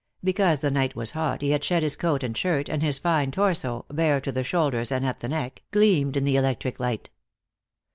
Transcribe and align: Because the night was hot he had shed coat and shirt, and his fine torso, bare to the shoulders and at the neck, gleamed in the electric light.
Because 0.23 0.61
the 0.61 0.71
night 0.71 0.95
was 0.95 1.11
hot 1.11 1.43
he 1.43 1.51
had 1.51 1.63
shed 1.63 1.83
coat 1.99 2.23
and 2.23 2.35
shirt, 2.35 2.69
and 2.69 2.81
his 2.81 2.97
fine 2.97 3.29
torso, 3.29 3.85
bare 3.87 4.19
to 4.21 4.31
the 4.31 4.43
shoulders 4.43 4.91
and 4.91 5.05
at 5.05 5.19
the 5.19 5.29
neck, 5.29 5.61
gleamed 5.69 6.17
in 6.17 6.23
the 6.23 6.37
electric 6.37 6.79
light. 6.79 7.11